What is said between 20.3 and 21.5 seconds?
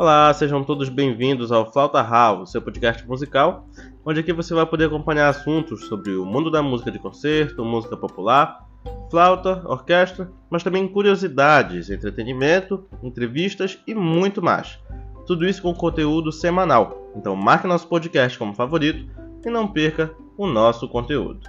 o nosso conteúdo.